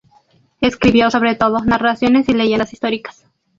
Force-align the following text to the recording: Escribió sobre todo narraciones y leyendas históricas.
Escribió 0.61 1.11
sobre 1.11 1.35
todo 1.35 1.59
narraciones 1.59 2.27
y 2.27 2.33
leyendas 2.33 2.73
históricas. 2.73 3.27